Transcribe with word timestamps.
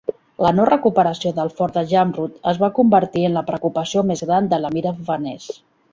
La 0.43 0.51
no 0.59 0.63
recuperació 0.69 1.33
del 1.39 1.51
Fort 1.59 1.77
de 1.79 1.83
Jamrud 1.91 2.39
es 2.53 2.61
va 2.63 2.71
convertir 2.79 3.27
en 3.29 3.37
la 3.41 3.47
preocupació 3.51 4.07
més 4.13 4.25
gran 4.31 4.49
de 4.55 4.61
l'Emir 4.65 4.87
afganès. 4.95 5.47